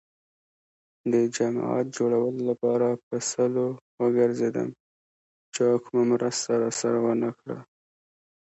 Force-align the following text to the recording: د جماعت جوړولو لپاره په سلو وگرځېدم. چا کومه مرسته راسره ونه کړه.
د 1.11 1.13
جماعت 1.37 1.85
جوړولو 1.97 2.41
لپاره 2.49 2.87
په 3.05 3.15
سلو 3.31 3.67
وگرځېدم. 4.01 4.69
چا 5.55 5.67
کومه 5.83 6.03
مرسته 6.13 6.51
راسره 6.61 6.99
ونه 7.05 7.29
کړه. 7.39 7.57